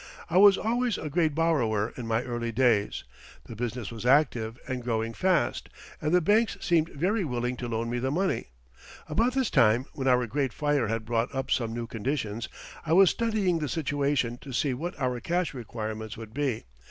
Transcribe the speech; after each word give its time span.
I 0.31 0.37
was 0.39 0.57
always 0.57 0.97
a 0.97 1.11
great 1.11 1.35
borrower 1.35 1.93
in 1.95 2.07
my 2.07 2.23
early 2.23 2.51
days; 2.51 3.03
the 3.43 3.55
business 3.55 3.91
was 3.91 4.03
active 4.03 4.57
and 4.67 4.81
growing 4.83 5.13
fast, 5.13 5.69
and 6.01 6.11
the 6.11 6.21
banks 6.21 6.57
seemed 6.59 6.89
very 6.89 7.23
willing 7.23 7.55
to 7.57 7.67
loan 7.67 7.87
me 7.87 7.99
the 7.99 8.09
money. 8.09 8.47
About 9.07 9.33
this 9.35 9.51
time, 9.51 9.85
when 9.93 10.07
our 10.07 10.25
great 10.25 10.53
fire 10.53 10.87
had 10.87 11.05
brought 11.05 11.29
up 11.35 11.51
some 11.51 11.71
new 11.75 11.85
conditions, 11.85 12.49
I 12.83 12.93
was 12.93 13.11
studying 13.11 13.59
the 13.59 13.69
situation 13.69 14.39
to 14.39 14.51
see 14.53 14.73
what 14.73 14.99
our 14.99 15.19
cash 15.19 15.53
requirements 15.53 16.17
would 16.17 16.33
be. 16.33 16.65